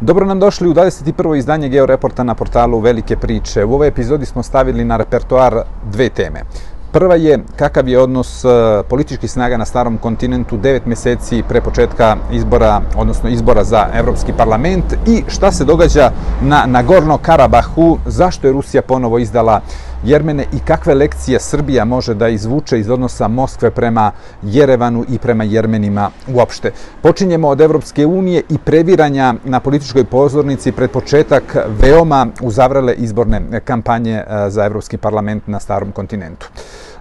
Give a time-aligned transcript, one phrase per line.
[0.00, 1.36] Dobro nam došli u 21.
[1.36, 3.64] izdanje Georeporta na portalu Velike priče.
[3.64, 6.40] U ovoj epizodi smo stavili na repertoar dve teme.
[6.92, 8.48] Prva je kakav je odnos e,
[8.88, 14.84] političkih snaga na starom kontinentu 9 meseci pre početka izbora, odnosno izbora za Evropski parlament
[15.06, 16.10] i šta se događa
[16.42, 19.60] na Nagorno Karabahu, zašto je Rusija ponovo izdala
[20.04, 24.12] Jermene i kakve lekcije Srbija može da izvuče iz odnosa Moskve prema
[24.42, 26.70] Jerevanu i prema Jermenima uopšte.
[27.02, 34.14] Počinjemo od Evropske unije i previranja na političkoj pozornici pred početak veoma uzavrele izborne kampanje
[34.14, 36.46] e, za Evropski parlament na starom kontinentu.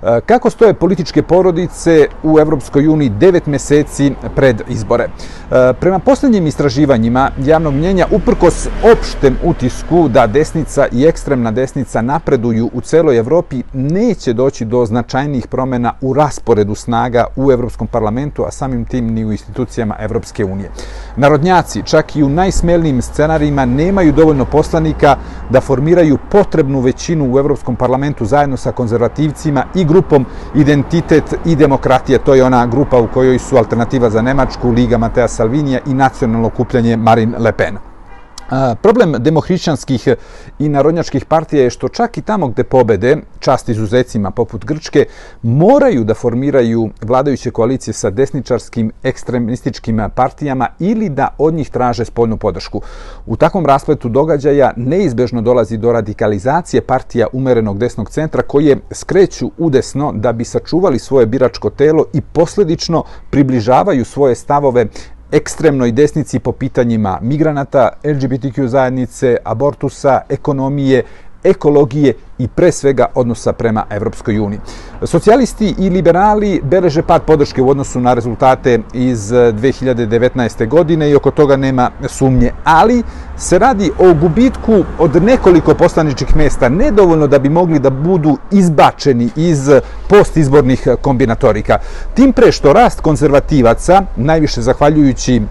[0.04, 5.04] E, kako stoje političke porodice u Evropskoj uniji 9 meseci pred izbore?
[5.04, 12.70] E, prema poslednjim istraživanjima javnog mnjenja, uprkos opštem utisku da desnica i ekstremna desnica napreduju
[12.74, 18.52] u celoj Evropi, neće doći do značajnijih promena u rasporedu snaga u Evropskom parlamentu, a
[18.52, 20.72] samim tim ni u institucijama Evropske unije.
[21.16, 25.16] Narodnjaci, čak i u najsmelnijim scenarijima, nemaju dovoljno poslanika
[25.50, 32.20] da formiraju potrebnu većinu u Evropskom parlamentu zajedno sa konzervativcima i grupom Identitet i demokratija.
[32.20, 36.48] To je ona grupa u kojoj su alternativa za Nemačku, Liga Matea Salvinija i nacionalno
[36.48, 37.87] okupljanje Marine Le Pen.
[38.82, 40.08] Problem demohrišćanskih
[40.60, 45.06] i narodnjačkih partija je što čak i tamo gde pobede, čast izuzecima poput Grčke,
[45.44, 52.38] moraju da formiraju vladajuće koalicije sa desničarskim ekstremističkim partijama ili da od njih traže spoljnu
[52.38, 52.82] podršku.
[53.26, 60.12] U takvom raspletu događaja neizbežno dolazi do radikalizacije partija umerenog desnog centra koje skreću udesno
[60.16, 64.86] da bi sačuvali svoje biračko telo i posledično približavaju svoje stavove
[65.32, 71.04] ekstremnoj desnici po pitanjima migranata, LGBTQ zajednice, abortusa, ekonomije,
[71.44, 74.60] ekologije i pre svega odnosa prema Evropskoj uniji.
[75.04, 80.68] Socijalisti i liberali beleže pad podrške u odnosu na rezultate iz 2019.
[80.68, 83.04] godine i oko toga nema sumnje, ali
[83.38, 89.30] se radi o gubitku od nekoliko poslaničkih mesta, nedovoljno da bi mogli da budu izbačeni
[89.36, 89.70] iz
[90.10, 91.80] postizbornih kombinatorika.
[92.14, 95.42] Tim pre što rast konzervativaca, najviše zahvaljujući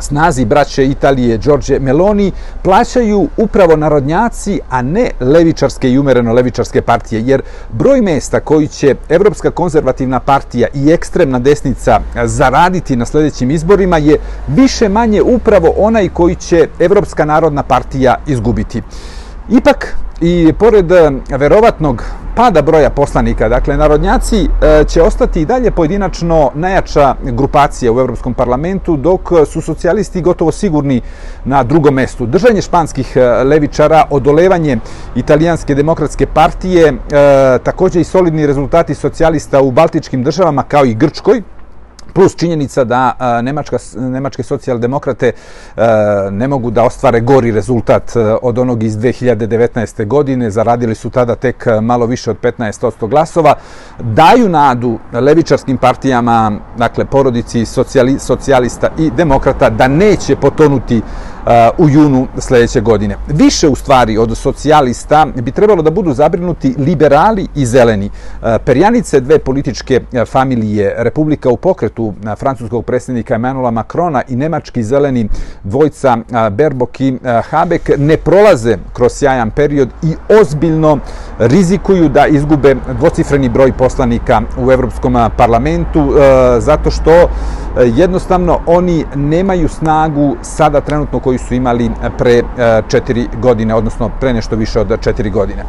[0.00, 7.22] snazi braće Italije Đorđe Meloni plaćaju upravo narodnjaci, a ne levičarske i umereno levičarske partije,
[7.26, 13.98] jer broj mesta koji će Evropska konzervativna partija i ekstremna desnica zaraditi na sledećim izborima
[13.98, 14.16] je
[14.48, 18.82] više manje upravo onaj koji će Evropska narodna partija izgubiti.
[19.50, 20.90] Ipak, i pored
[21.28, 22.04] verovatnog
[22.40, 23.48] pada broja poslanika.
[23.48, 29.60] Dakle, narodnjaci e, će ostati i dalje pojedinačno najjača grupacija u Evropskom parlamentu, dok su
[29.60, 31.00] socijalisti gotovo sigurni
[31.44, 32.26] na drugom mestu.
[32.26, 34.78] Držanje španskih e, levičara, odolevanje
[35.14, 36.94] italijanske demokratske partije, e,
[37.58, 41.42] takođe i solidni rezultati socijalista u baltičkim državama kao i Grčkoj,
[42.10, 43.12] plus činjenica da
[43.42, 45.32] Nemačka, nemačke socijaldemokrate
[46.30, 48.12] ne mogu da ostvare gori rezultat
[48.42, 50.06] od onog iz 2019.
[50.06, 53.54] godine, zaradili su tada tek malo više od 15% glasova,
[53.98, 61.02] daju nadu levičarskim partijama, dakle porodici socijali, socijalista i demokrata da neće potonuti
[61.78, 63.16] u junu sledeće godine.
[63.28, 68.10] Više u stvari od socijalista bi trebalo da budu zabrinuti liberali i zeleni.
[68.64, 75.28] Perjanice dve političke familije Republika u pokretu francuskog predsjednika Emanuela Macrona i nemački zeleni
[75.64, 76.16] dvojca
[76.50, 77.18] Berbok i
[77.50, 80.98] Habek ne prolaze kroz sjajan period i ozbiljno
[81.38, 86.14] rizikuju da izgube dvocifreni broj poslanika u Evropskom parlamentu
[86.58, 87.28] zato što
[87.76, 92.42] jednostavno oni nemaju snagu sada trenutno koju su imali pre e,
[92.88, 95.64] četiri godine, odnosno pre nešto više od četiri godine.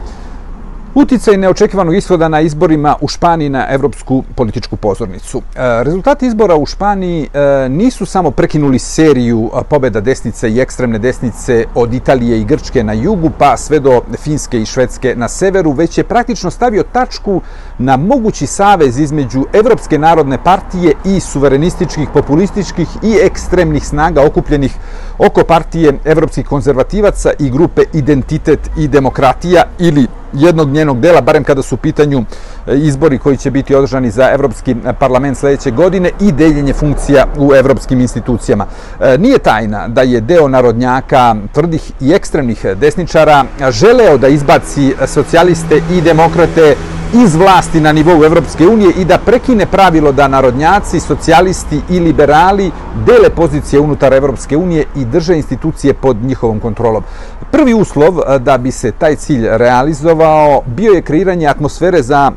[0.95, 5.37] Uticaj neočekivanog ishoda na izborima u Španiji na evropsku političku pozornicu.
[5.37, 11.65] E, rezultati izbora u Španiji e, nisu samo prekinuli seriju pobeda desnice i ekstremne desnice
[11.75, 15.97] od Italije i Grčke na jugu pa sve do Finske i Švedske na severu, već
[15.97, 17.41] je praktično stavio tačku
[17.77, 24.75] na mogući savez između Evropske narodne partije i suverenističkih, populističkih i ekstremnih snaga okupljenih
[25.17, 31.61] oko partije evropskih konzervativaca i grupe Identitet i demokratija ili jednog njenog dela, barem kada
[31.61, 32.23] su u pitanju
[32.67, 37.53] e, izbori koji će biti održani za Evropski parlament sledeće godine i deljenje funkcija u
[37.53, 38.65] evropskim institucijama.
[38.99, 45.81] E, nije tajna da je deo narodnjaka tvrdih i ekstremnih desničara želeo da izbaci socijaliste
[45.91, 46.75] i demokrate
[47.13, 52.71] iz vlasti na nivou Evropske unije i da prekine pravilo da narodnjaci, socijalisti i liberali
[53.05, 57.03] dele pozicije unutar Evropske unije i drže institucije pod njihovom kontrolom.
[57.51, 62.31] Prvi uslov da bi se taj cilj realizovao bio je kreiranje atmosfere za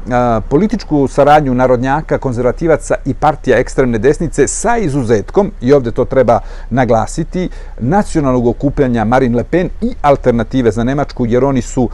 [0.48, 7.48] političku saradnju narodnjaka, konzervativaca i partija ekstremne desnice sa izuzetkom, i ovde to treba naglasiti,
[7.80, 11.88] nacionalnog okupljanja Marine Le Pen i alternative za Nemačku, jer oni su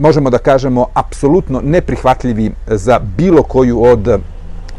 [0.00, 4.20] možemo da kažemo, apsolutno neprihvatljivi za bilo koju od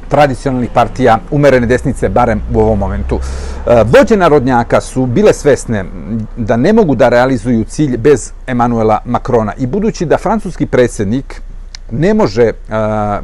[0.09, 3.19] tradicionalnih partija umerene desnice, barem u ovom momentu.
[3.67, 5.85] E, vođe narodnjaka su bile svesne
[6.37, 11.41] da ne mogu da realizuju cilj bez Emanuela Makrona i budući da francuski predsjednik
[11.91, 12.51] ne može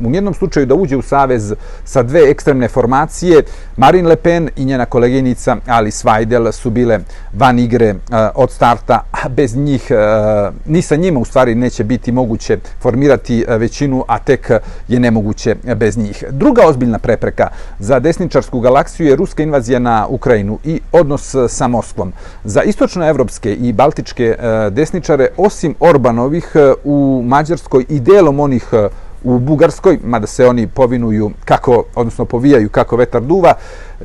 [0.05, 1.53] u nijednom slučaju da uđe u savez
[1.85, 3.43] sa dve ekstremne formacije.
[3.77, 6.99] Marine Le Pen i njena koleginica Alice Weidel su bile
[7.33, 7.95] van igre
[8.35, 9.91] od starta, a bez njih,
[10.65, 14.51] ni sa njima u stvari neće biti moguće formirati većinu, a tek
[14.87, 16.23] je nemoguće bez njih.
[16.29, 17.47] Druga ozbiljna prepreka
[17.79, 22.13] za desničarsku galaksiju je ruska invazija na Ukrajinu i odnos sa Moskvom.
[22.43, 24.35] Za istočnoevropske i baltičke
[24.71, 28.89] desničare, osim Orbanovih u Mađarskoj i delom onih onih e,
[29.23, 33.53] u Bugarskoj, mada se oni povinuju kako, odnosno povijaju kako vetar duva,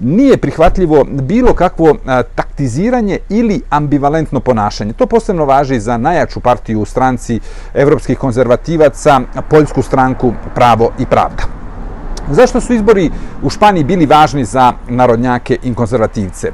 [0.01, 4.93] nije prihvatljivo bilo kakvo e, taktiziranje ili ambivalentno ponašanje.
[4.93, 7.41] To posebno važi za najjaču partiju u stranci
[7.75, 9.21] evropskih konzervativaca,
[9.51, 11.43] Poljsku stranku Pravo i Pravda.
[12.31, 13.11] Zašto su izbori
[13.43, 16.53] u Španiji bili važni za narodnjake i konzervativce?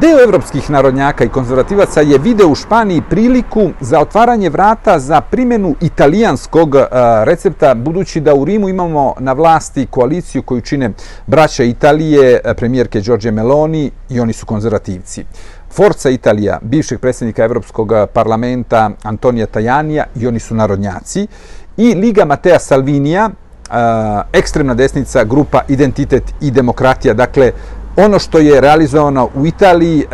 [0.00, 5.74] Deo evropskih narodnjaka i konzervativaca je video u Španiji priliku za otvaranje vrata za primjenu
[5.80, 6.76] italijanskog
[7.24, 10.90] recepta, budući da u Rimu imamo na vlasti koaliciju koju čine
[11.26, 15.24] braća Italije, premijerke Đorđe Meloni i oni su konzervativci.
[15.70, 21.26] Forza Italija, bivšeg predsjednika Evropskog parlamenta Antonija Tajanija i oni su narodnjaci.
[21.76, 23.30] I Liga Matea Salvinija,
[24.32, 27.52] ekstremna desnica, grupa Identitet i demokratija, dakle
[27.96, 30.04] ono što je realizovano u Italiji, e,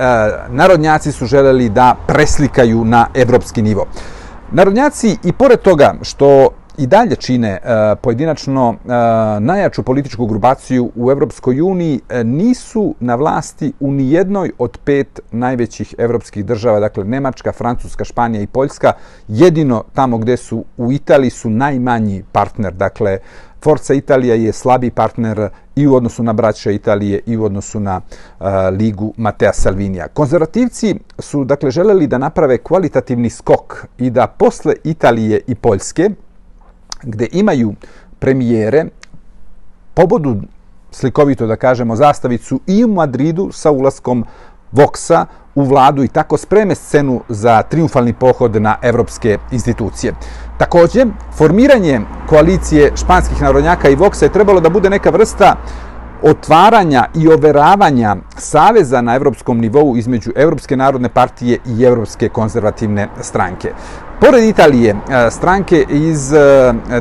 [0.48, 3.86] narodnjaci su želeli da preslikaju na evropski nivo.
[4.52, 6.48] Narodnjaci i pored toga što
[6.78, 7.58] i dalje čine e,
[8.02, 8.88] pojedinačno e,
[9.40, 16.44] najjaču političku grupaciju u Evropskoj uniji, nisu na vlasti u nijednoj od pet najvećih evropskih
[16.44, 18.92] država, dakle Nemačka, Francuska, Španija i Poljska,
[19.28, 23.19] jedino tamo gde su u Italiji su najmanji partner, dakle
[23.62, 28.00] Forza Italija je slabi partner i u odnosu na braća Italije i u odnosu na
[28.00, 28.46] uh,
[28.78, 30.08] ligu Matea Salvinija.
[30.08, 36.10] Konzervativci su dakle želeli da naprave kvalitativni skok i da posle Italije i Poljske,
[37.02, 37.75] gde imaju
[38.19, 38.84] premijere,
[39.94, 40.37] pobodu
[40.90, 44.25] slikovito da kažemo zastavicu i u Madridu sa ulaskom
[44.73, 50.15] Voxa u vladu i tako spreme scenu za triumfalni pohod na evropske institucije.
[50.59, 51.06] Takođe,
[51.37, 55.56] formiranje koalicije španskih narodnjaka i Voxa je trebalo da bude neka vrsta
[56.23, 63.73] otvaranja i overavanja saveza na evropskom nivou između Evropske narodne partije i Evropske konzervativne stranke.
[64.20, 66.38] Pored Italije, e, stranke iz e,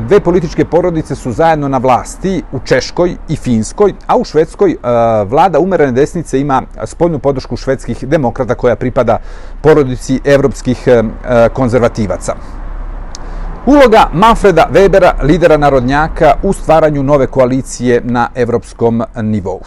[0.00, 4.76] dve političke porodice su zajedno na vlasti u Češkoj i Finskoj, a u Švedskoj e,
[5.24, 9.18] vlada umerene desnice ima spoljnu podršku švedskih demokrata koja pripada
[9.62, 10.88] porodici evropskih
[11.52, 12.34] konzervativaca.
[13.68, 19.60] Uloga Manfreda Webera, lidera narodnjaka, u stvaranju nove koalicije na evropskom nivou.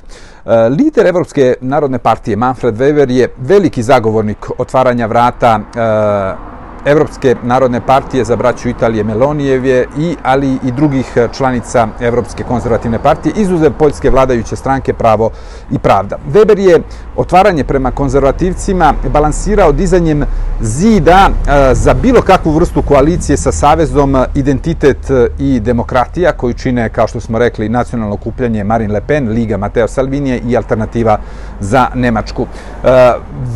[0.69, 5.59] Lider Evropske narodne partije Manfred Weber je veliki zagovornik otvaranja vrata
[6.85, 13.33] Evropske narodne partije za braću Italije Melonijevje i ali i drugih članica Evropske konzervativne partije,
[13.35, 15.29] izuzev poljske vladajuće stranke Pravo
[15.71, 16.17] i Pravda.
[16.33, 16.81] Weber je
[17.15, 20.23] otvaranje prema konzervativcima balansirao dizanjem
[20.61, 27.07] zida e, za bilo kakvu vrstu koalicije sa Savezom Identitet i Demokratija, koju čine, kao
[27.07, 31.17] što smo rekli, nacionalno okupljanje Marine Le Pen, Liga Mateo Salvinije i Alternativa
[31.59, 32.47] za Nemačku.
[32.83, 32.87] E,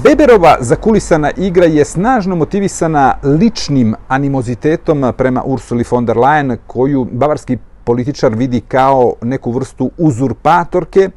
[0.04, 7.58] Weberova zakulisana igra je snažno motivisana ličnim animozitetom prema Ursuli von der Leyen, koju bavarski
[7.84, 11.10] političar vidi kao neku vrstu uzurpatorke,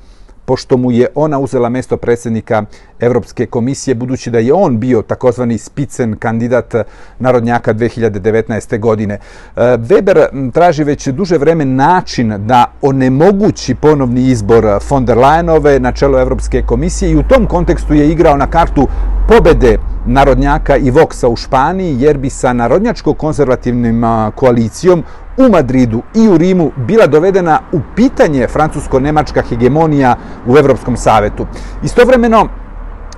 [0.45, 2.65] pošto mu je ona uzela mesto predsjednika
[3.01, 6.75] Evropske komisije, budući da je on bio takozvani spicen kandidat
[7.19, 8.79] narodnjaka 2019.
[8.81, 9.15] godine.
[9.15, 9.21] E,
[9.61, 16.21] Weber traži već duže vreme način da onemogući ponovni izbor von der Leyenove na čelo
[16.21, 18.89] Evropske komisije i u tom kontekstu je igrao na kartu
[19.29, 19.79] pobede
[20.09, 25.05] narodnjaka i Voxa u Španiji, jer bi sa narodnjačko-konzervativnim koalicijom
[25.37, 31.47] u Madridu i u Rimu bila dovedena u pitanje francusko-nemačka hegemonija u Evropskom savetu.
[31.83, 32.49] Istovremeno,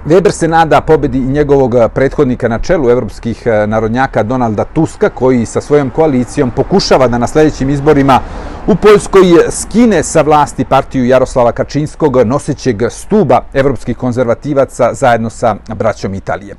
[0.04, 5.60] Weber se nada pobedi i njegovog prethodnika na čelu evropskih narodnjaka Donalda Tuska, koji sa
[5.60, 8.20] svojom koalicijom pokušava da na sledećim izborima
[8.66, 16.14] u Poljskoj skine sa vlasti partiju Jaroslava Kačinskog, nosećeg stuba evropskih konzervativaca zajedno sa braćom
[16.14, 16.56] Italije.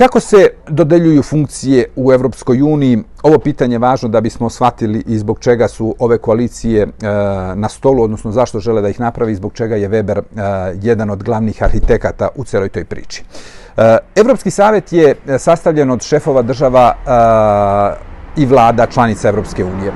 [0.00, 3.02] Kako se dodeljuju funkcije u Evropskoj uniji?
[3.22, 6.88] Ovo pitanje je važno da bismo shvatili i zbog čega su ove koalicije e,
[7.54, 10.22] na stolu, odnosno zašto žele da ih napravi i zbog čega je Weber e,
[10.82, 13.24] jedan od glavnih arhitekata u celoj toj priči.
[13.76, 16.94] E, Evropski savjet je sastavljen od šefova država
[18.36, 19.92] i vlada članica Evropske unije.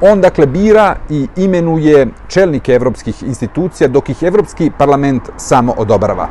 [0.00, 6.28] On dakle bira i imenuje čelnike evropskih institucija, dok ih Evropski parlament samo odobrava.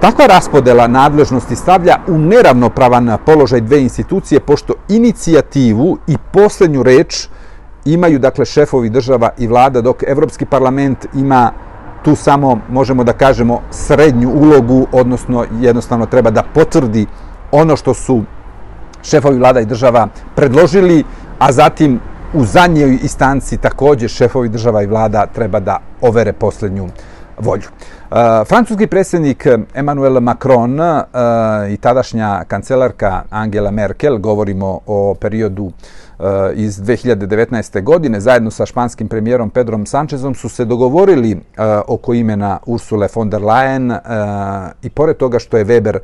[0.00, 7.28] Takva raspodela nadležnosti stavlja u neravnopravan položaj dve institucije, pošto inicijativu i poslednju reč
[7.84, 11.52] imaju dakle šefovi država i vlada, dok Evropski parlament ima
[12.04, 17.06] tu samo, možemo da kažemo, srednju ulogu, odnosno jednostavno treba da potvrdi
[17.52, 18.22] ono što su
[19.02, 21.04] šefovi vlada i država predložili,
[21.38, 22.00] a zatim
[22.34, 26.88] u zadnjoj istanci takođe šefovi država i vlada treba da overe poslednju
[27.40, 27.62] volju.
[28.10, 28.16] Uh,
[28.48, 30.86] francuski predsjednik Emmanuel Macron uh,
[31.70, 35.72] i tadašnja kancelarka Angela Merkel, govorimo o periodu uh,
[36.54, 37.82] iz 2019.
[37.82, 41.40] godine, zajedno sa španskim premijerom Pedrom Sanchezom su se dogovorili
[41.86, 43.98] oko imena Ursule von der Leyen
[44.82, 45.98] i pored toga što je Weber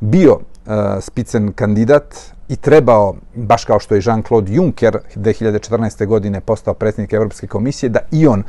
[0.00, 0.38] bio
[1.00, 2.14] spicen kandidat
[2.48, 6.06] i trebao, baš kao što je Jean-Claude Juncker 2014.
[6.06, 8.42] godine postao predsjednik Evropske komisije, da i on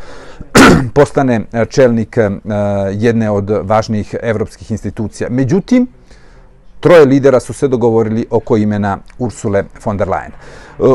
[0.95, 2.29] postane čelnik e,
[2.91, 5.29] jedne od važnijih evropskih institucija.
[5.29, 5.87] Međutim,
[6.79, 10.31] troje lidera su se dogovorili oko imena Ursule von der Leyen.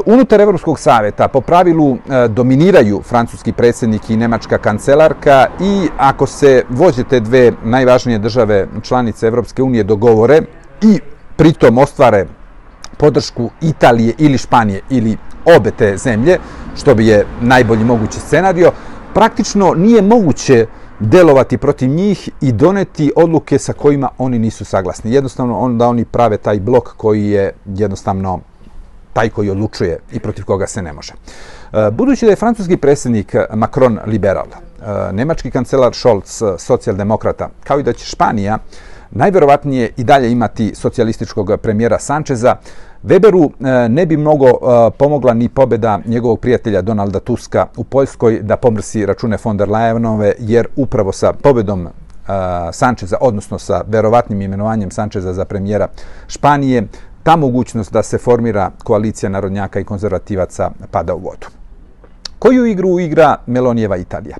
[0.06, 7.04] Unutar Evropskog saveta po pravilu dominiraju francuski predsjednik i nemačka kancelarka i ako se vođe
[7.04, 10.40] te dve najvažnije države članice Evropske unije dogovore
[10.82, 11.00] i
[11.36, 12.26] pritom ostvare
[12.96, 15.16] podršku Italije ili Španije ili
[15.56, 16.38] obe te zemlje,
[16.76, 18.72] što bi je najbolji mogući scenario,
[19.14, 20.66] praktično nije moguće
[21.00, 25.12] delovati protiv njih i doneti odluke sa kojima oni nisu saglasni.
[25.12, 28.40] Jednostavno, onda oni prave taj blok koji je jednostavno
[29.12, 31.12] taj koji odlučuje i protiv koga se ne može.
[31.72, 37.82] E, budući da je francuski predsjednik Macron liberal, e, nemački kancelar Scholz socijaldemokrata, kao i
[37.82, 38.58] da će Španija
[39.10, 42.56] najverovatnije i dalje imati socijalističkog premijera Sančeza,
[43.04, 48.40] Weberu e, ne bi mnogo e, pomogla ni pobeda njegovog prijatelja Donalda Tuska u Poljskoj
[48.42, 51.90] da pomrsi račune von der Leyenove, jer upravo sa pobedom e,
[52.72, 55.88] Sančeza, odnosno sa verovatnim imenovanjem Sančeza za premijera
[56.28, 56.86] Španije,
[57.22, 61.46] ta mogućnost da se formira koalicija narodnjaka i konzervativaca pada u vodu.
[62.38, 64.36] Koju igru igra Melonijeva Italija?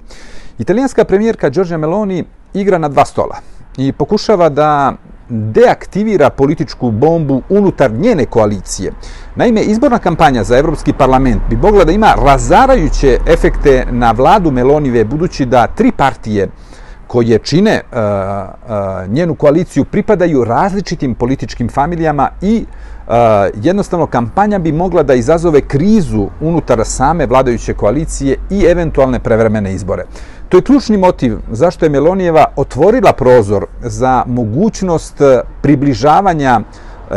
[0.58, 4.92] Italijanska premijerka Giorgia Meloni igra na dva stola i pokušava da
[5.28, 8.92] deaktivira političku bombu unutar njene koalicije.
[9.36, 15.04] Naime, izborna kampanja za Evropski parlament bi mogla da ima razarajuće efekte na vladu Melonive,
[15.04, 16.48] budući da tri partije
[17.06, 22.64] koje čine uh, uh, njenu koaliciju pripadaju različitim političkim familijama i
[23.06, 23.14] uh,
[23.54, 30.04] jednostavno kampanja bi mogla da izazove krizu unutar same vladajuće koalicije i eventualne prevremene izbore.
[30.54, 35.14] To je ključni motiv zašto je Melonijeva otvorila prozor za mogućnost
[35.62, 36.60] približavanja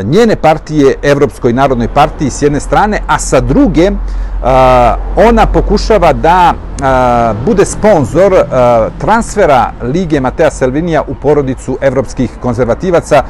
[0.03, 3.91] njene partije Evropskoj narodnoj partiji s jedne strane, a sa druge
[5.15, 6.53] ona pokušava da
[7.45, 8.33] bude sponsor
[8.97, 13.23] transfera Lige Matea Salvinija u porodicu evropskih konzervativaca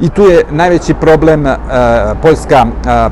[0.00, 1.46] I tu je najveći problem
[2.22, 2.66] Poljska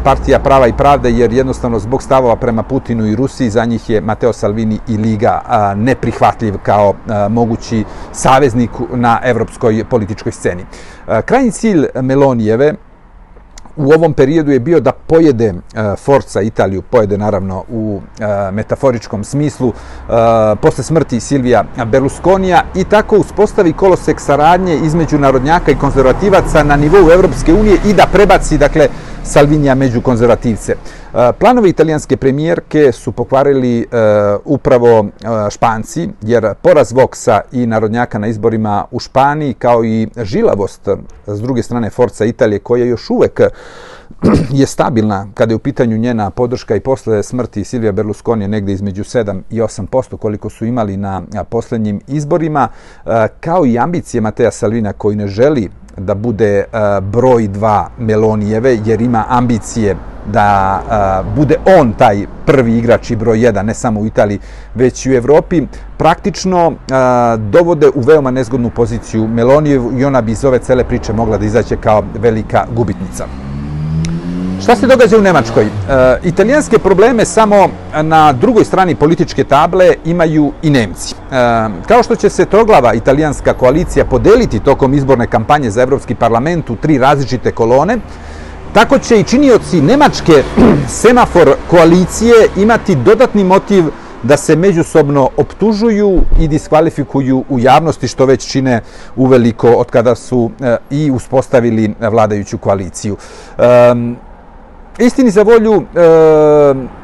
[0.05, 4.01] partija prava i pravde, jer jednostavno zbog stavova prema Putinu i Rusiji za njih je
[4.01, 5.41] Mateo Salvini i Liga
[5.77, 6.95] neprihvatljiv kao
[7.29, 10.65] mogući saveznik na evropskoj političkoj sceni.
[11.25, 12.75] Krajnji cilj Melonijeve
[13.81, 15.55] u ovom periodu je bio da pojede e,
[15.97, 20.13] Forca Italiju, pojede naravno u e, metaforičkom smislu, e,
[20.63, 27.11] posle smrti Silvija Berlusconija i tako uspostavi kolosek saradnje između narodnjaka i konzervativaca na nivou
[27.11, 28.89] Evropske unije i da prebaci, dakle,
[29.25, 30.73] Salvinija među konzervativce.
[30.73, 33.87] E, planovi italijanske premijerke su pokvarili e,
[34.45, 40.89] upravo e, Španci, jer poraz Voksa i narodnjaka na izborima u Španiji, kao i žilavost
[41.27, 43.41] s druge strane Forca Italije, koja još uvek
[44.61, 48.73] je stabilna kada je u pitanju njena podrška i posle smrti Silvija Berlusconi je negde
[48.73, 52.69] između 7 i 8% koliko su imali na poslednjim izborima,
[53.41, 56.65] kao i ambicije Mateja Salvina koji ne želi da bude
[57.03, 59.97] broj dva Melonijeve, jer ima ambicije
[60.33, 60.81] da
[61.37, 64.39] bude on taj prvi igrač i broj jedan, ne samo u Italiji,
[64.75, 65.67] već i u Evropi,
[65.97, 66.73] praktično
[67.39, 71.45] dovode u veoma nezgodnu poziciju Melonijevu i ona bi iz ove cele priče mogla da
[71.45, 73.50] izaće kao velika gubitnica.
[74.63, 75.65] Šta se događa u Nemačkoj?
[75.65, 75.69] E,
[76.25, 77.69] italijanske probleme samo
[78.03, 81.15] na drugoj strani političke table imaju i Nemci.
[81.15, 81.37] E,
[81.89, 86.77] kao što će se troglava italijanska koalicija podeliti tokom izborne kampanje za Evropski parlament u
[86.77, 87.99] tri različite kolone,
[88.73, 90.43] tako će i činioci Nemačke
[91.03, 93.85] semafor koalicije imati dodatni motiv
[94.23, 98.81] da se međusobno optužuju i diskvalifikuju u javnosti, što već čine
[99.17, 103.17] uveliko od kada su e, i uspostavili vladajuću koaliciju.
[105.01, 105.83] Istini za volju e,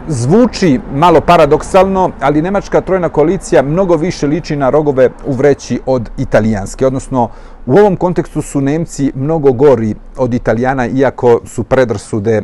[0.09, 6.11] zvuči malo paradoksalno, ali nemačka trojna koalicija mnogo više liči na rogove u vreći od
[6.19, 7.29] italijanske, odnosno
[7.67, 12.43] u ovom kontekstu su Nemci mnogo gori od Italijana, iako su predrasude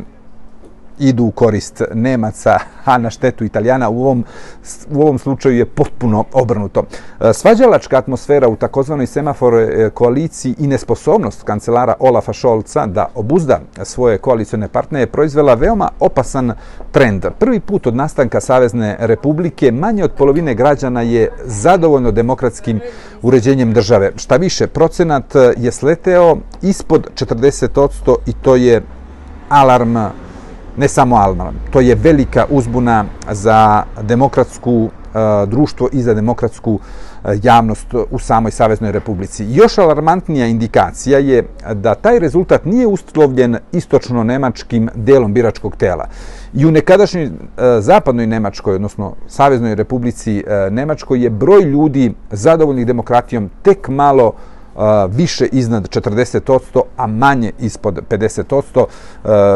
[0.99, 3.89] idu u korist Nemaca, a na štetu Italijana.
[3.89, 4.25] U ovom,
[4.91, 6.83] u ovom slučaju je potpuno obrnuto.
[7.19, 13.59] E, svađalačka atmosfera u takozvanoj semafor e, koaliciji i nesposobnost kancelara Olafa Šolca da obuzda
[13.83, 16.53] svoje koalicione partnere proizvela veoma opasan
[16.91, 17.25] trend.
[17.39, 22.79] Prvi put od nastanka Savezne republike manje od polovine građana je zadovoljno demokratskim
[23.21, 24.11] uređenjem države.
[24.15, 28.81] Šta više, procenat je sleteo ispod 40% i to je
[29.49, 29.97] alarm
[30.77, 31.55] ne samo Alman.
[31.71, 36.79] To je velika uzbuna za demokratsku e, društvo i za demokratsku
[37.25, 39.45] e, javnost u samoj Saveznoj Republici.
[39.49, 46.07] Još alarmantnija indikacija je da taj rezultat nije uslovljen istočno-nemačkim delom biračkog tela.
[46.53, 47.31] I u nekadašnjoj e,
[47.79, 54.33] zapadnoj Nemačkoj, odnosno Saveznoj Republici Nemačkoj, je broj ljudi zadovoljnih demokratijom tek malo
[55.09, 58.85] više iznad 40%, a manje ispod 50%.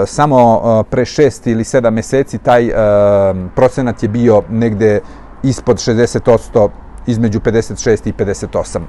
[0.05, 2.71] Samo pre šest ili sedam meseci taj
[3.55, 4.99] procenat je bio negde
[5.43, 6.69] ispod 60%,
[7.07, 8.79] između 56 i 58.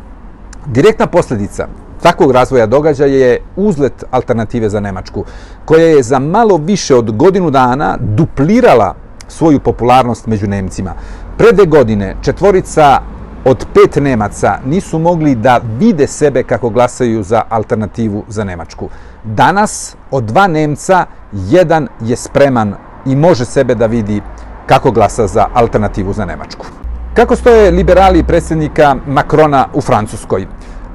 [0.67, 1.69] Direktna posledica
[2.03, 5.25] takvog razvoja događaja je uzlet alternative za Nemačku,
[5.65, 8.95] koja je za malo više od godinu dana duplirala
[9.29, 10.95] svoju popularnost među Nemcima.
[11.39, 13.01] Pre dve godine četvorica
[13.45, 18.89] od pet Nemaca nisu mogli da vide sebe kako glasaju za alternativu za Nemačku.
[19.25, 22.75] Danas od dva Nemca jedan je spreman
[23.07, 24.23] i može sebe da vidi
[24.67, 26.67] kako glasa za alternativu za Nemačku.
[27.15, 30.47] Kako stoje liberali predsjednika Makrona u Francuskoj?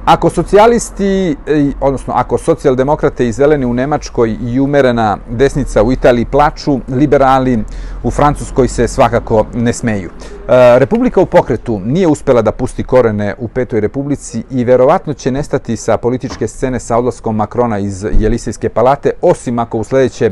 [0.04, 1.36] Ako socijalisti,
[1.80, 7.64] odnosno ako socijaldemokrate i zeleni u Nemačkoj i umerena desnica u Italiji plaču, liberali
[8.02, 10.10] u Francuskoj se svakako ne smeju.
[10.10, 15.30] E, Republika u pokretu nije uspela da pusti korene u Petoj Republici i verovatno će
[15.30, 20.30] nestati sa političke scene sa odlaskom Makrona iz Jelisejske palate, osim ako u sledeće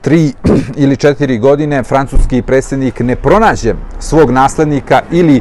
[0.00, 0.32] tri
[0.82, 5.40] ili četiri godine francuski predsjednik ne pronađe svog naslednika ili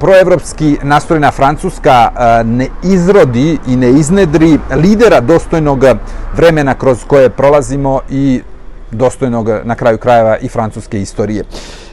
[0.00, 2.10] proevropski nastrojena Francuska
[2.44, 5.84] ne izrodi i ne iznedri lidera dostojnog
[6.36, 8.40] vremena kroz koje prolazimo i
[8.90, 11.44] dostojnog na kraju krajeva i francuske istorije.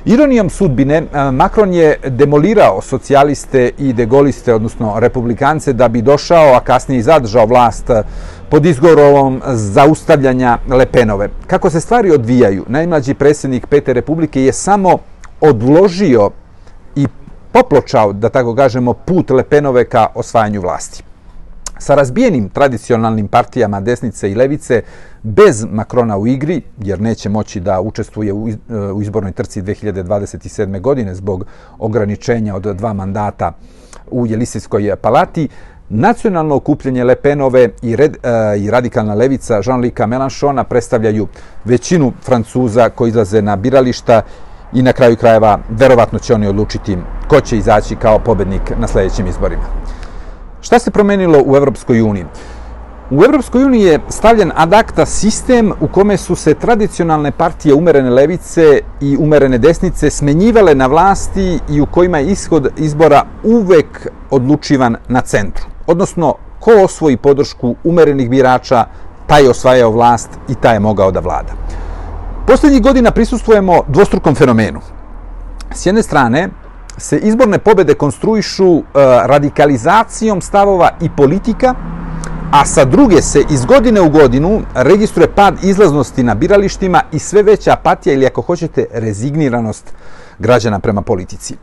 [0.06, 7.00] Ironijom sudbine, Macron je demolirao socijaliste i degoliste, odnosno republikance, da bi došao, a kasnije
[7.00, 7.90] i zadržao vlast
[8.50, 11.30] pod izgovorom zaustavljanja Lepenove.
[11.48, 14.98] Kako se stvari odvijaju, najmlađi predsjednik Pete Republike je samo
[15.42, 16.30] odložio
[17.52, 21.04] popločao, da tako kažemo, put Lepenove ka osvajanju vlasti.
[21.80, 24.82] Sa razbijenim tradicionalnim partijama desnice i levice,
[25.24, 28.34] bez Makrona u igri, jer neće moći da učestvuje
[28.94, 30.82] u izbornoj trci 2027.
[30.82, 31.46] godine zbog
[31.80, 33.52] ograničenja od dva mandata
[34.12, 35.48] u Jelisijskoj palati,
[35.90, 41.28] nacionalno okupljenje Lepenove i, red, uh, i radikalna levica Jean-Luc Mélenchona predstavljaju
[41.66, 44.22] većinu Francuza koji izlaze na birališta
[44.74, 49.28] i na kraju krajeva verovatno će oni odlučiti ko će izaći kao pobednik na sledećim
[49.28, 49.64] izborima.
[50.62, 52.26] Šta se promenilo u Evropskoj uniji?
[53.12, 58.10] U Evropskoj uniji je stavljen ad acta sistem u kome su se tradicionalne partije umerene
[58.10, 64.96] levice i umerene desnice smenjivale na vlasti i u kojima je ishod izbora uvek odlučivan
[65.08, 65.66] na centru.
[65.88, 68.86] Odnosno, ko osvoji podršku umerenih birača,
[69.28, 71.71] taj je osvajao vlast i taj je mogao da vlada.
[72.48, 74.80] Poslednjih godina prisustujemo dvostrukom fenomenu.
[75.74, 76.50] S jedne strane,
[76.98, 78.82] se izborne pobede konstruišu e,
[79.26, 81.76] radikalizacijom stavova i politika,
[82.52, 87.44] a sa druge se iz godine u godinu registruje pad izlaznosti na biralištima i sve
[87.44, 89.94] veća apatija ili ako hoćete rezigniranost
[90.40, 91.56] građana prema politici.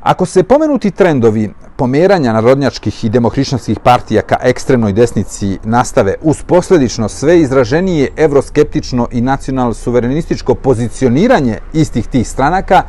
[0.00, 7.08] Ako se pomenuti trendovi pomeranja narodnjačkih i demohrišćanskih partija ka ekstremnoj desnici nastave uz posledično
[7.08, 12.82] sve izraženije evroskeptično i nacional-suverenističko pozicioniranje istih tih stranaka,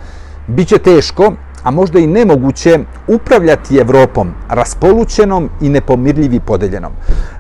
[0.47, 6.91] bit će teško, a možda i nemoguće upravljati Evropom raspolućenom i nepomirljivi podeljenom.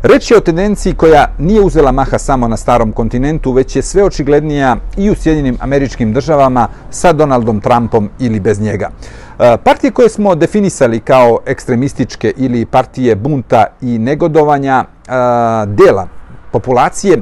[0.01, 4.03] Reč je o tendenciji koja nije uzela maha samo na starom kontinentu, već je sve
[4.03, 8.89] očiglednija i u Sjedinim američkim državama sa Donaldom Trumpom ili bez njega.
[9.39, 15.11] E, partije koje smo definisali kao ekstremističke ili partije bunta i negodovanja e,
[15.65, 16.07] dela
[16.51, 17.21] populacije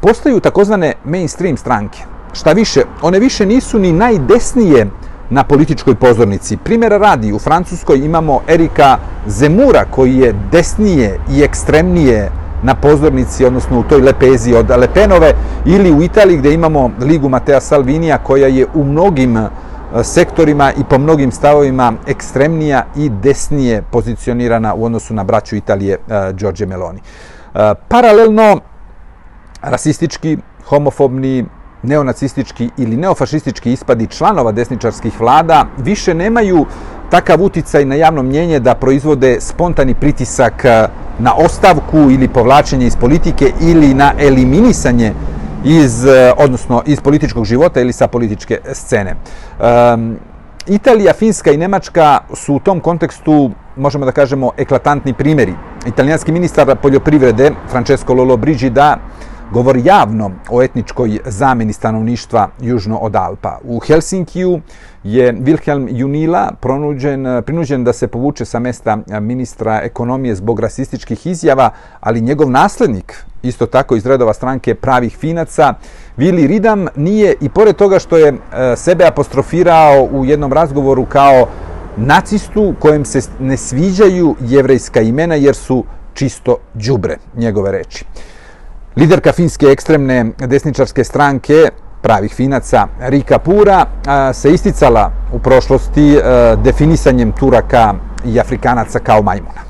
[0.00, 1.98] postaju takozvane mainstream stranke.
[2.32, 4.86] Šta više, one više nisu ni najdesnije
[5.30, 6.56] na političkoj pozornici.
[6.56, 12.30] Primjera radi, u Francuskoj imamo Erika Zemura koji je desnije i ekstremnije
[12.62, 15.32] na pozornici, odnosno u toj lepezi od Lepenove,
[15.64, 19.48] ili u Italiji gde imamo Ligu Matea Salvinija koja je u mnogim e,
[20.02, 26.36] sektorima i po mnogim stavovima ekstremnija i desnije pozicionirana u odnosu na braću Italije uh,
[26.36, 27.00] Giorgio Meloni.
[27.54, 28.60] Uh, paralelno,
[29.62, 31.44] rasistički, homofobni,
[31.86, 36.66] neonacistički ili neofašistički ispadi članova desničarskih vlada više nemaju
[37.10, 42.96] takav uticaj na javno mnjenje da proizvode spontani pritisak eh, na ostavku ili povlačenje iz
[42.96, 45.12] politike ili na eliminisanje
[45.64, 49.14] iz, eh, odnosno iz političkog života ili sa političke scene.
[49.94, 50.16] Um,
[50.66, 55.54] Italija, Finska i Nemačka su u tom kontekstu, možemo da kažemo, eklatantni primjeri.
[55.86, 58.96] Italijanski ministar poljoprivrede, Francesco Lolo Brigida,
[59.52, 63.58] govori javno o etničkoj zameni stanovništva južno od Alpa.
[63.64, 64.60] U Helsinkiju
[65.04, 71.70] je Wilhelm Junila pronuđen, prinuđen da se povuče sa mesta ministra ekonomije zbog rasističkih izjava,
[72.00, 75.74] ali njegov naslednik, isto tako iz redova stranke pravih finaca,
[76.16, 81.48] Vili Ridam nije i pored toga što je e, sebe apostrofirao u jednom razgovoru kao
[81.96, 88.04] nacistu kojem se ne sviđaju jevrejska imena jer su čisto đubre, njegove reči.
[88.96, 90.14] Liderka finske ekstremne
[90.48, 91.56] desničarske stranke,
[92.02, 93.82] pravih finaca, Rika Pura,
[94.32, 96.16] se isticala u prošlosti
[96.64, 99.66] definisanjem Turaka i Afrikanaca kao majmuna.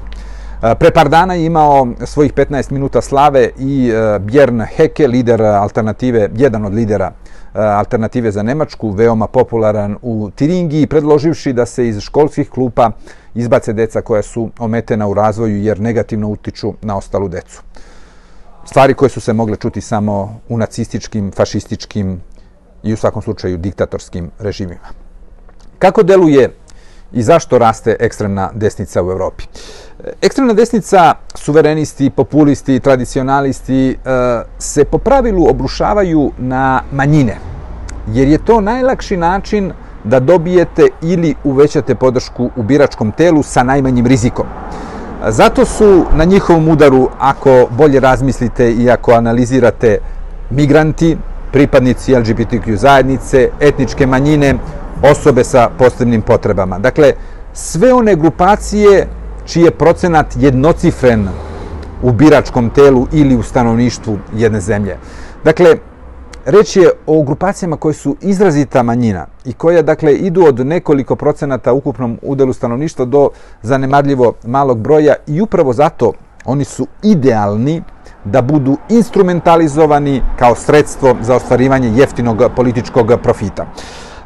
[0.78, 6.64] Pre par dana je imao svojih 15 minuta slave i Bjern Heke, lider alternative, jedan
[6.64, 7.12] od lidera
[7.54, 12.90] alternative za Nemačku, veoma popularan u Tiringiji, predloživši da se iz školskih klupa
[13.34, 17.65] izbace deca koja su ometena u razvoju jer negativno utiču na ostalu decu
[18.66, 22.20] stvari koje su se mogle čuti samo u nacističkim, fašističkim
[22.82, 24.88] i u svakom slučaju diktatorskim režimima.
[25.78, 26.52] Kako deluje
[27.12, 29.44] i zašto raste ekstremna desnica u Evropi?
[30.22, 33.96] Ekstremna desnica, suverenisti, populisti, tradicionalisti e,
[34.58, 37.38] se po pravilu obrušavaju na manjine,
[38.12, 39.72] jer je to najlakši način
[40.04, 44.46] da dobijete ili uvećate podršku u biračkom telu sa najmanjim rizikom.
[45.28, 49.98] Zato su na njihovom udaru, ako bolje razmislite i ako analizirate,
[50.50, 51.16] migranti,
[51.52, 54.54] pripadnici LGBTQ zajednice, etničke manjine,
[55.10, 56.78] osobe sa posebnim potrebama.
[56.78, 57.12] Dakle,
[57.52, 59.08] sve one grupacije
[59.46, 61.28] čiji je procenat jednocifren
[62.02, 64.96] u biračkom telu ili u stanovništvu jedne zemlje.
[65.44, 65.76] Dakle,
[66.46, 71.72] Reč je o grupacijama koje su izrazita manjina i koja dakle idu od nekoliko procenata
[71.72, 73.28] ukupnom udelu stanovništva do
[73.62, 76.12] zanemarljivo malog broja i upravo zato
[76.44, 77.82] oni su idealni
[78.24, 83.66] da budu instrumentalizovani kao sredstvo za ostvarivanje jeftinog političkog profita.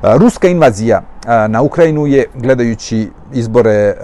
[0.02, 1.02] Ruska invazija
[1.48, 3.94] na Ukrajinu je, gledajući izbore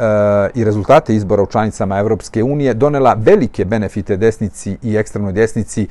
[0.54, 5.86] i rezultate izbora u članicama Evropske unije, donela velike benefite desnici i ekstremnoj desnici.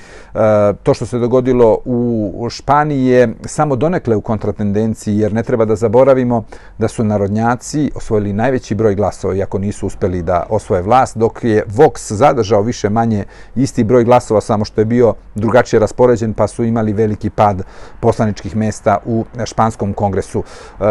[0.84, 5.76] To što se dogodilo u Španiji je samo donekle u kontratendenciji, jer ne treba da
[5.76, 6.44] zaboravimo
[6.78, 11.66] da su narodnjaci osvojili najveći broj glasova, iako nisu uspeli da osvoje vlast, dok je
[11.66, 13.24] Vox zadržao više manje
[13.56, 17.64] isti broj glasova, samo što je bio drugačije raspoređen, pa su imali veliki pad
[18.00, 20.44] poslaničkih mesta u Španskom kongresu.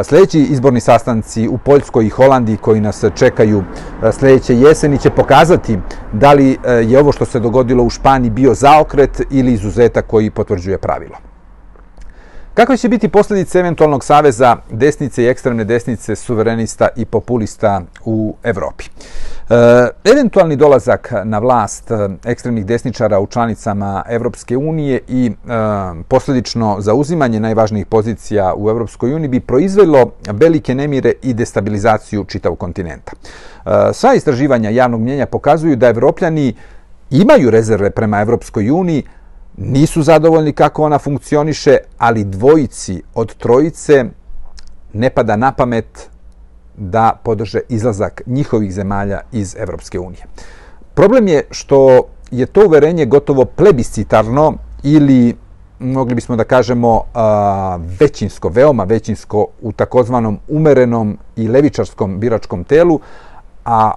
[0.05, 3.65] Sljedeći Sljedeći izborni sastanci u Poljskoj i Holandiji koji nas čekaju
[4.03, 5.79] e, sljedeće jeseni će pokazati
[6.13, 10.31] da li e, je ovo što se dogodilo u Španiji bio zaokret ili izuzetak koji
[10.31, 11.34] potvrđuje pravilo.
[12.55, 18.85] Kakve će biti posljedice eventualnog saveza desnice i ekstremne desnice, suverenista i populista u Evropi?
[18.85, 19.55] E,
[20.05, 25.51] eventualni dolazak na vlast e, ekstremnih desničara u članicama Evropske unije i e,
[26.09, 33.13] posljedično zauzimanje najvažnijih pozicija u Evropskoj uniji bi proizvelo velike nemire i destabilizaciju čitavog kontinenta.
[33.93, 36.55] Sva istraživanja javnog mnjenja pokazuju da evropljani
[37.11, 39.03] imaju rezerve prema Evropskoj uniji,
[39.57, 44.05] nisu zadovoljni kako ona funkcioniše, ali dvojici od trojice
[44.93, 46.11] ne pada na pamet
[46.77, 50.25] da podrže izlazak njihovih zemalja iz Evropske unije.
[50.95, 55.37] Problem je što je to uverenje gotovo plebiscitarno ili
[55.79, 57.03] mogli bismo da kažemo
[58.01, 63.01] većinsko, veoma većinsko u takozvanom umerenom i levičarskom biračkom telu,
[63.65, 63.93] a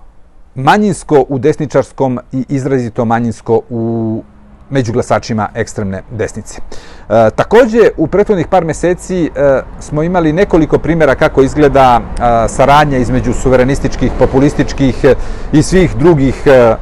[0.55, 4.23] manjinsko u desničarskom i izrazito manjinsko u
[4.69, 6.61] među glasačima ekstremne desnice.
[6.61, 12.97] E, takođe, u prethodnih par meseci e, smo imali nekoliko primjera kako izgleda e, saradnja
[12.97, 15.15] između suverenističkih, populističkih e,
[15.51, 16.75] i svih drugih e,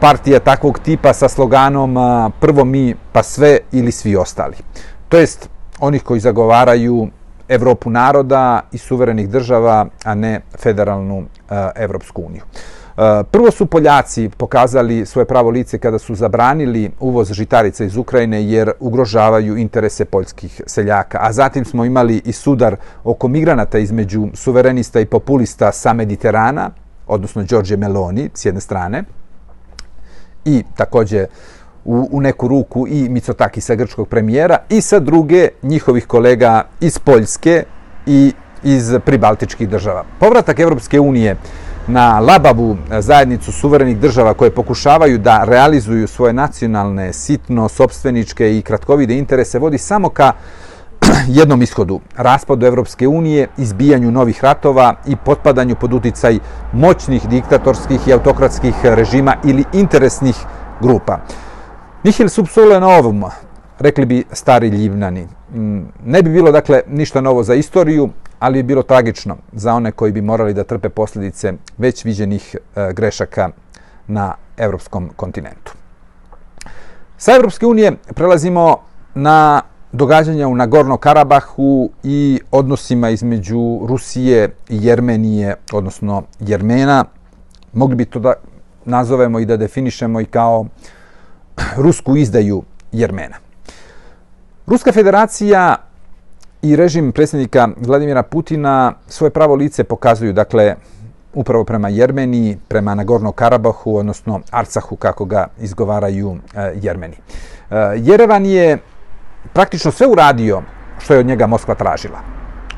[0.00, 4.56] partija takvog tipa sa sloganom a, prvo mi pa sve ili svi ostali.
[5.08, 5.48] To jest
[5.80, 7.08] onih koji zagovaraju
[7.48, 12.42] Evropu naroda i suverenih država, a ne federalnu a, Evropsku uniju.
[13.30, 18.72] Prvo su Poljaci pokazali svoje pravo lice kada su zabranili uvoz žitarica iz Ukrajine jer
[18.80, 21.18] ugrožavaju interese poljskih seljaka.
[21.20, 26.70] A zatim smo imali i sudar oko migranata između suverenista i populista sa Mediterana,
[27.06, 29.04] odnosno Đorđe Meloni s jedne strane,
[30.44, 31.26] i takođe
[31.84, 36.98] u, u neku ruku i Micotaki sa grčkog premijera i sa druge njihovih kolega iz
[36.98, 37.64] Poljske
[38.06, 38.32] i
[38.62, 40.04] iz pribaltičkih država.
[40.20, 41.36] Povratak Evropske unije
[41.88, 49.18] na labavu zajednicu suverenih država koje pokušavaju da realizuju svoje nacionalne, sitno, sobstveničke i kratkovide
[49.18, 50.32] interese vodi samo ka
[51.38, 56.38] jednom ishodu, raspadu Evropske unije, izbijanju novih ratova i potpadanju pod uticaj
[56.72, 60.36] moćnih diktatorskih i autokratskih režima ili interesnih
[60.80, 61.18] grupa.
[62.04, 63.24] Nihil sub sole novum,
[63.78, 65.28] rekli bi stari ljivnani.
[65.54, 69.92] Mm, ne bi bilo, dakle, ništa novo za istoriju, ali bi bilo tragično za one
[69.92, 73.50] koji bi morali da trpe posljedice već viđenih e, grešaka
[74.06, 75.72] na evropskom kontinentu.
[77.16, 78.76] Sa Evropske unije prelazimo
[79.14, 87.04] na događanja u Nagorno Karabahu i odnosima između Rusije i Jermenije, odnosno Jermena.
[87.72, 88.32] Mogli bi to da
[88.84, 90.66] nazovemo i da definišemo i kao
[91.76, 93.36] rusku izdaju Jermena.
[94.66, 95.76] Ruska federacija
[96.62, 100.74] i režim predsjednika Vladimira Putina svoje pravo lice pokazuju, dakle,
[101.34, 107.16] upravo prema Jermeniji, prema Nagorno Karabahu, odnosno Arcahu, kako ga izgovaraju e, Jermeni.
[107.70, 108.78] E, Jerevan je
[109.52, 110.62] praktično sve uradio
[110.98, 112.18] što je od njega Moskva tražila.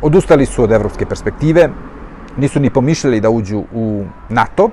[0.03, 1.69] Odustali su od evropske perspektive,
[2.37, 4.71] nisu ni pomišljali da uđu u NATO,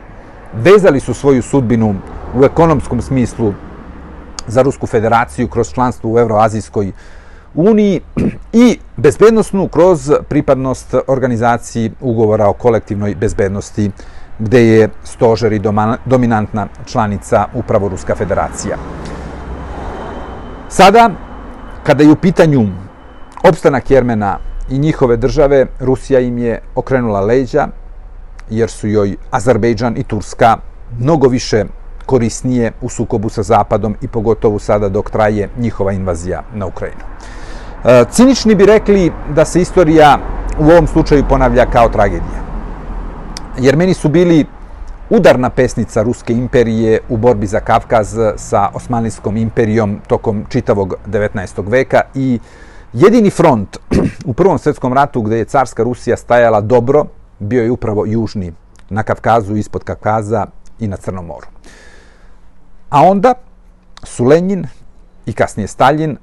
[0.53, 1.95] vezali su svoju sudbinu
[2.35, 3.53] u ekonomskom smislu
[4.47, 6.91] za Rusku federaciju kroz članstvo u Euroazijskoj
[7.57, 8.01] uniji
[8.53, 13.91] i bezbednostnu kroz pripadnost organizaciji ugovora o kolektivnoj bezbednosti
[14.39, 15.61] gde je stožer i
[16.05, 18.77] dominantna članica upravo Ruska federacija.
[20.69, 21.09] Sada
[21.87, 22.67] Kada je u pitanju
[23.43, 24.37] opstanak Jermena
[24.69, 27.67] i njihove države, Rusija im je okrenula leđa,
[28.49, 30.57] jer su joj Azerbejdžan i Turska
[30.99, 31.65] mnogo više
[32.05, 37.01] korisnije u sukobu sa Zapadom i pogotovo sada dok traje njihova invazija na Ukrajinu.
[37.85, 40.17] E, cinični bi rekli da se istorija
[40.59, 42.41] u ovom slučaju ponavlja kao tragedija.
[43.57, 44.45] Jermeni su bili
[45.09, 51.69] udarna pesnica Ruske imperije u borbi za Kavkaz sa Osmanlijskom imperijom tokom čitavog 19.
[51.69, 52.39] veka i
[52.93, 53.77] jedini front
[54.29, 57.05] u Prvom svetskom ratu gde je carska Rusija stajala dobro
[57.39, 58.53] bio je upravo južni
[58.89, 60.45] na Kavkazu, ispod Kavkaza
[60.79, 61.47] i na Crnom moru.
[62.89, 63.33] A onda
[64.03, 64.67] su Lenin
[65.25, 66.17] i kasnije Stalin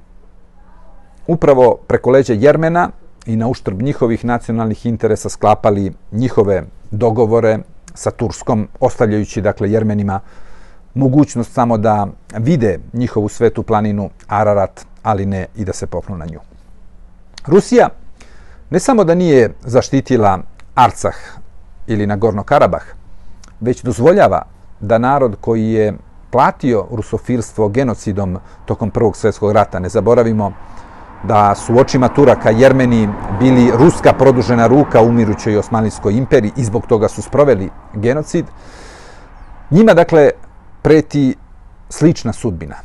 [1.27, 2.89] upravo preko leđa Jermena
[3.25, 7.59] i na uštrb njihovih nacionalnih interesa sklapali njihove dogovore
[7.93, 10.19] sa Turskom, ostavljajući dakle Jermenima
[10.93, 12.07] mogućnost samo da
[12.37, 16.39] vide njihovu svetu planinu Ararat, ali ne i da se popnu na nju.
[17.47, 17.89] Rusija
[18.69, 20.39] ne samo da nije zaštitila
[20.75, 21.15] Arcah
[21.87, 22.83] ili Nagorno Karabah,
[23.59, 24.41] već dozvoljava
[24.79, 25.93] da narod koji je
[26.31, 30.53] platio rusofilstvo genocidom tokom Prvog svjetskog rata, ne zaboravimo
[31.23, 37.07] da su očima Turaka Jermeni bili ruska produžena ruka umirućoj Osmanlijskoj imperiji i zbog toga
[37.07, 38.45] su sproveli genocid.
[39.71, 40.29] Njima, dakle,
[40.81, 41.35] preti
[41.89, 42.75] slična sudbina.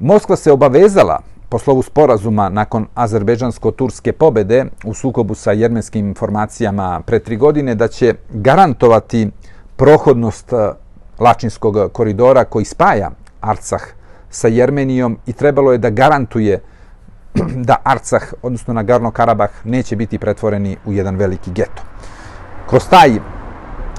[0.00, 7.18] Moskva se obavezala po slovu sporazuma nakon azerbeđansko-turske pobede u sukobu sa jermenskim informacijama pre
[7.18, 9.30] tri godine da će garantovati
[9.76, 10.72] prohodnost eh,
[11.18, 13.82] Lačinskog koridora koji spaja Arcah
[14.30, 16.60] sa Jermenijom i trebalo je da garantuje
[17.68, 21.82] da Arcah, odnosno Nagorno Karabah, neće biti pretvoreni u jedan veliki geto.
[22.68, 23.10] Kroz taj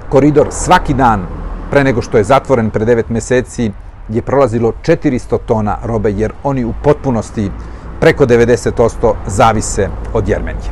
[0.10, 1.26] koridor svaki dan,
[1.72, 3.72] pre nego što je zatvoren pre 9 meseci,
[4.10, 7.52] je prolazilo 400 tona robe, jer oni u potpunosti
[8.00, 10.72] preko 90% zavise od Jermenije.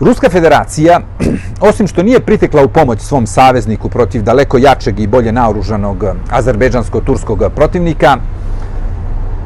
[0.00, 1.00] Ruska federacija,
[1.70, 7.50] osim što nije pritekla u pomoć svom savezniku protiv daleko jačeg i bolje naoružanog azerbejdžansko-turskog
[7.54, 8.16] protivnika,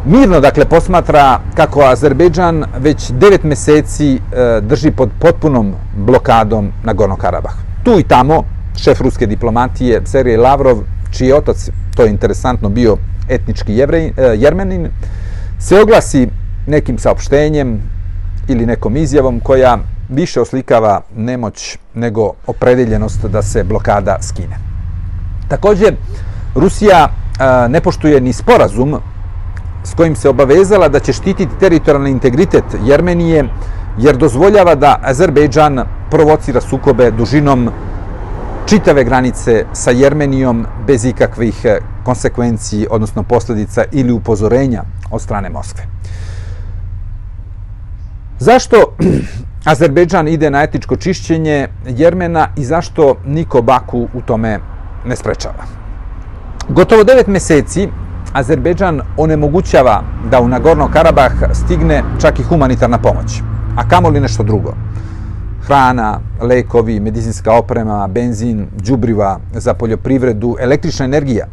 [0.06, 4.18] mirno dakle posmatra kako Azerbejdžan već devet meseci e,
[4.60, 7.54] drži pod potpunom blokadom na Gorno Karabah.
[7.84, 8.44] Tu i tamo
[8.76, 10.78] šef ruske diplomatije Sergej Lavrov,
[11.10, 12.96] čiji otac, to je interesantno, bio
[13.28, 14.88] etnički jevrej, e, jermenin,
[15.58, 16.28] se oglasi
[16.66, 17.80] nekim saopštenjem
[18.48, 24.58] ili nekom izjavom koja više oslikava nemoć nego opredeljenost da se blokada skine.
[25.48, 25.92] Takođe,
[26.54, 28.96] Rusija a, ne poštuje ni sporazum
[29.86, 33.44] s kojim se obavezala da će štititi teritorijalni integritet Jermenije,
[33.98, 37.70] jer dozvoljava da Azerbejdžan provocira sukobe dužinom
[38.66, 45.86] čitave granice sa Jermenijom bez ikakvih e, konsekvenciji, odnosno posledica ili upozorenja od strane Moskve.
[48.38, 48.76] Zašto
[49.72, 54.58] Azerbejdžan ide na etičko čišćenje Jermena i zašto niko Baku u tome
[55.04, 55.64] ne sprečava?
[56.68, 57.88] Gotovo devet meseci
[58.36, 63.40] Azerbejdžan onemogućava da u Nagorno Karabah stigne čak i humanitarna pomoć,
[63.76, 64.72] a kamoli nešto drugo.
[65.66, 71.46] Hrana, lekovi, medicinska oprema, benzin, džubriva za poljoprivredu, električna energija,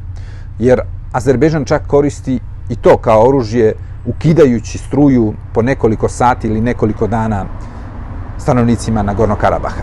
[0.60, 3.74] jer Azerbejdžan čak koristi i to kao oružje
[4.06, 7.46] ukidajući struju po nekoliko sati ili nekoliko dana
[8.38, 9.82] stanovnicima Nagorno Karabaha.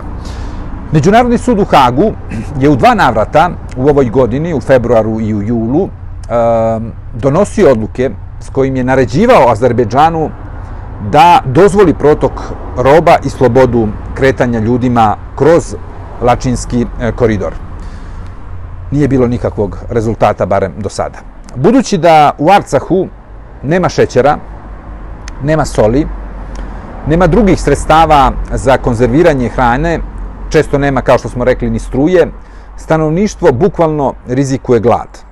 [0.93, 2.13] Međunarodni sud u Hagu
[2.61, 5.89] je u dva navrata u ovoj godini, u februaru i u julu,
[7.14, 10.31] donosio odluke s kojim je naređivao Azerbejdžanu
[11.11, 12.33] da dozvoli protok
[12.77, 15.75] roba i slobodu kretanja ljudima kroz
[16.23, 17.53] Lačinski e, koridor.
[18.90, 21.19] Nije bilo nikakvog rezultata, barem do sada.
[21.57, 23.09] Budući da u Arcahu
[23.62, 24.37] nema šećera,
[25.43, 26.07] nema soli,
[27.07, 30.01] nema drugih sredstava za konzerviranje hrane,
[30.49, 32.27] često nema, kao što smo rekli, ni struje,
[32.77, 35.30] stanovništvo bukvalno rizikuje glad.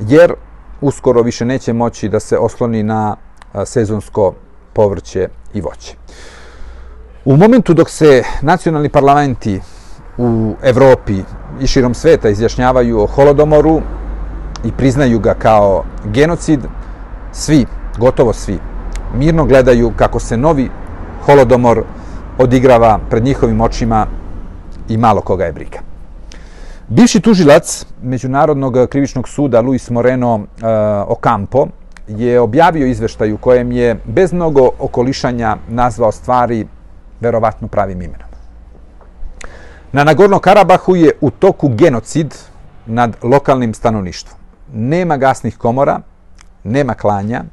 [0.00, 0.34] Jer
[0.80, 3.16] uskoro više neće moći da se osloni na
[3.64, 4.34] sezonsko
[4.72, 5.94] povrće i voće.
[7.24, 9.60] U momentu dok se nacionalni parlamenti
[10.18, 11.22] u Evropi
[11.60, 13.80] i širom sveta izjašnjavaju o holodomoru
[14.64, 16.60] i priznaju ga kao genocid,
[17.32, 17.66] svi,
[17.98, 18.58] gotovo svi,
[19.14, 20.70] mirno gledaju kako se novi
[21.26, 21.84] holodomor
[22.38, 24.06] odigrava pred njihovim očima
[24.88, 25.91] i malo koga je briga.
[26.94, 30.44] Bivši tužilac Međunarodnog krivičnog suda Luis Moreno uh,
[31.06, 31.66] Ocampo
[32.08, 36.66] je objavio izveštaj u kojem je bez mnogo okolišanja nazvao stvari
[37.20, 38.28] verovatno pravim imenom.
[39.92, 42.34] Na Nagorno Karabahu je u toku genocid
[42.86, 44.38] nad lokalnim stanovništvom.
[44.74, 46.00] Nema gasnih komora,
[46.64, 47.44] nema klanja,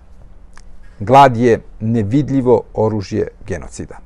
[0.99, 3.97] glad je nevidljivo oružje genocida.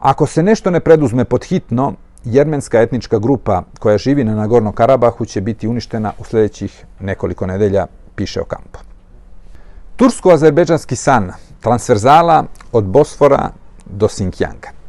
[0.00, 5.24] Ako se nešto ne preduzme pod hitno, jermenska etnička grupa koja živi na Nagorno Karabahu
[5.24, 8.46] će biti uništena u sledećih nekoliko nedelja, piše o.
[9.96, 13.50] Tursko-azerbeđanski san, transverzala od Bosfora
[13.86, 14.80] do Sinkjanga.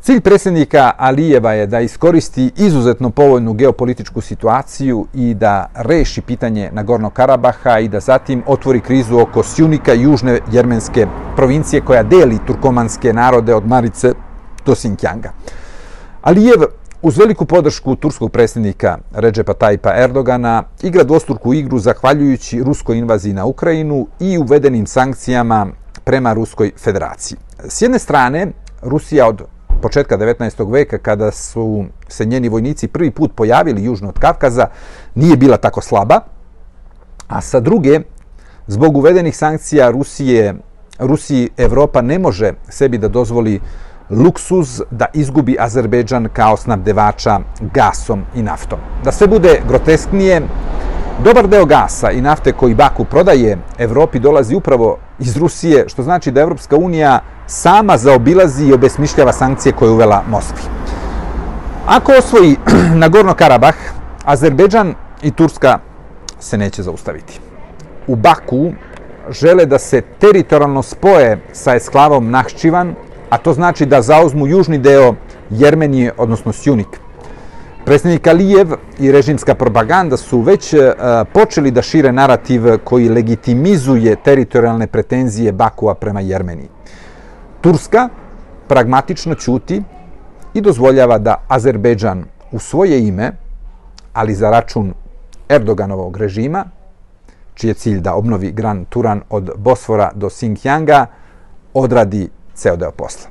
[0.00, 7.10] Cilj predsjednika Alijeva je da iskoristi izuzetno povoljnu geopolitičku situaciju i da reši pitanje Nagorno
[7.10, 13.54] Karabaha i da zatim otvori krizu oko Sjunika, južne jermenske provincije koja deli turkomanske narode
[13.54, 14.12] od Marice
[14.66, 15.32] do Sinkjanga.
[16.22, 16.62] Alijev
[17.02, 23.44] uz veliku podršku turskog predsjednika Redžepa Tajpa Erdogana igra dvostruku igru zahvaljujući ruskoj invaziji na
[23.44, 25.66] Ukrajinu i uvedenim sankcijama
[26.04, 27.38] prema Ruskoj federaciji.
[27.68, 28.46] S jedne strane,
[28.82, 29.42] Rusija od
[29.82, 30.72] početka 19.
[30.72, 34.66] veka, kada su se njeni vojnici prvi put pojavili južno od Kavkaza,
[35.14, 36.20] nije bila tako slaba,
[37.28, 38.00] a sa druge,
[38.66, 40.54] zbog uvedenih sankcija Rusije,
[40.98, 43.60] Rusiji Evropa ne može sebi da dozvoli
[44.10, 48.78] luksuz da izgubi Azerbejdžan kao snabdevača gasom i naftom.
[49.04, 50.42] Da sve bude grotesknije,
[51.24, 56.30] dobar deo gasa i nafte koji Baku prodaje Evropi dolazi upravo iz Rusije, što znači
[56.30, 60.62] da Evropska unija sama zaobilazi i obesmišljava sankcije koje je uvela Moskvi.
[61.86, 62.56] Ako osvoji
[63.02, 63.74] Nagorno Karabah,
[64.24, 65.78] Azerbejdžan i Turska
[66.40, 67.40] se neće zaustaviti.
[68.06, 68.72] U Baku
[69.30, 72.94] žele da se teritorijalno spoje sa esklavom Nahčivan,
[73.30, 75.14] a to znači da zauzmu južni deo
[75.50, 77.00] Jermenije, odnosno Sjunik.
[77.84, 80.80] Predsjednik Alijev i režimska propaganda su već uh,
[81.32, 86.68] počeli da šire narativ koji legitimizuje teritorijalne pretenzije Bakua prema Jermeniji.
[87.60, 88.08] Turska
[88.68, 89.82] pragmatično ćuti
[90.54, 93.32] i dozvoljava da Azerbejdžan u svoje ime,
[94.12, 94.94] ali za račun
[95.48, 96.64] Erdoganovog režima,
[97.54, 101.06] čiji je cilj da obnovi Gran Turan od Bosfora do Xinjianga,
[101.74, 103.30] odradi ceo deo posla.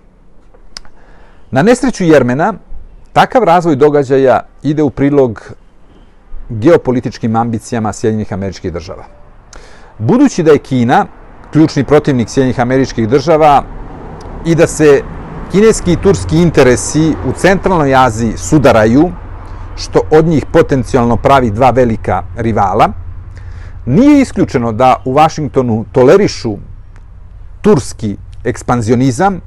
[1.51, 2.53] Na nesreću Jermena,
[3.13, 5.51] takav razvoj događaja ide u prilog
[6.49, 9.03] geopolitičkim ambicijama Sjedinjenih američkih država.
[9.97, 11.05] Budući da je Kina
[11.51, 13.63] ključni protivnik Sjedinjenih američkih država
[14.45, 15.01] i da se
[15.51, 19.11] kineski i turski interesi u centralnoj Aziji sudaraju,
[19.75, 22.89] što od njih potencijalno pravi dva velika rivala,
[23.85, 26.57] nije isključeno da u Vašingtonu tolerišu
[27.61, 28.17] turski
[28.47, 29.41] ekspanzionizam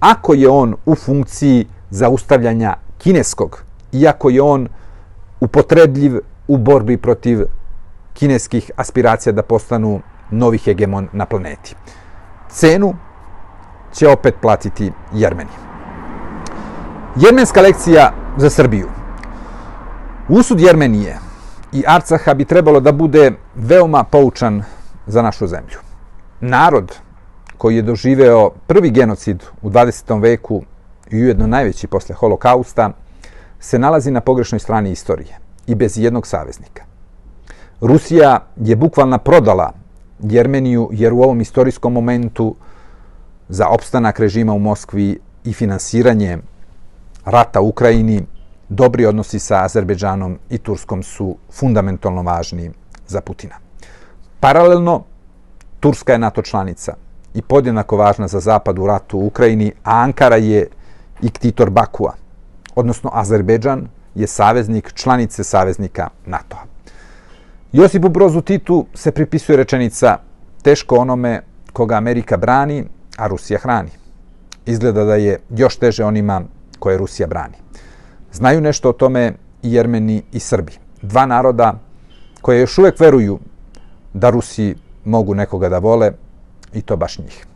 [0.00, 4.68] ako je on u funkciji zaustavljanja kineskog, iako je on
[5.40, 6.18] upotrebljiv
[6.48, 7.44] u borbi protiv
[8.12, 11.74] kineskih aspiracija da postanu novi hegemon na planeti.
[12.50, 12.94] Cenu
[13.92, 15.50] će opet platiti Jermeni.
[17.16, 18.88] Jermenska lekcija za Srbiju.
[20.28, 21.18] Usud Jermenije
[21.72, 24.62] i Arcaha bi trebalo da bude veoma poučan
[25.06, 25.78] za našu zemlju.
[26.40, 27.07] Narod
[27.58, 30.22] koji je doživeo prvi genocid u 20.
[30.22, 30.62] veku
[31.10, 32.90] i ujedno najveći posle holokausta,
[33.60, 36.84] se nalazi na pogrešnoj strani istorije i bez jednog saveznika.
[37.80, 39.72] Rusija je bukvalno prodala
[40.18, 42.54] Jermeniju jer u ovom istorijskom momentu
[43.48, 46.38] za opstanak režima u Moskvi i finansiranje
[47.24, 48.26] rata u Ukrajini,
[48.68, 52.70] dobri odnosi sa Azerbeđanom i Turskom su fundamentalno važni
[53.06, 53.54] za Putina.
[54.40, 55.04] Paralelno,
[55.80, 56.94] Turska je NATO članica
[57.34, 60.68] i podjednako važna za Zapad u ratu u Ukrajini, a Ankara je
[61.22, 62.12] iktitor Bakua,
[62.74, 66.64] odnosno Azerbeđan je saveznik članice saveznika NATO-a.
[67.72, 70.16] Josipu Brozu Titu se pripisuje rečenica
[70.62, 71.40] teško onome
[71.72, 72.84] koga Amerika brani,
[73.16, 73.90] a Rusija hrani.
[74.66, 76.42] Izgleda da je još teže onima
[76.78, 77.54] koje Rusija brani.
[78.32, 80.72] Znaju nešto o tome i Jermeni i Srbi.
[81.02, 81.74] Dva naroda
[82.40, 83.38] koje još uvek veruju
[84.14, 84.74] da Rusi
[85.04, 86.12] mogu nekoga da vole
[86.72, 87.46] i to baš njih.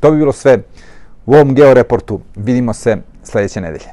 [0.00, 0.58] To bi bilo sve
[1.26, 2.20] u ovom georeportu.
[2.36, 3.90] Vidimo se sledeće nedelje.